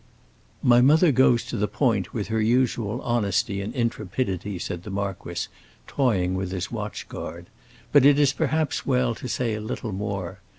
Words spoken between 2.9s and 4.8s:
honesty and intrepidity,"